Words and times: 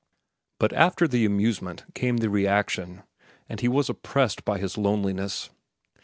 But 0.57 0.73
after 0.73 1.07
the 1.07 1.25
amusement 1.25 1.85
came 1.93 2.17
the 2.17 2.29
reaction, 2.31 3.03
and 3.47 3.59
he 3.61 3.67
was 3.67 3.87
oppressed 3.87 4.43
by 4.43 4.57
his 4.57 4.75
loneliness. 4.75 5.51